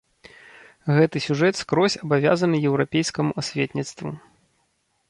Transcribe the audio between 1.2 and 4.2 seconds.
сюжэт скрозь абавязаны еўрапейскаму асветніцтву.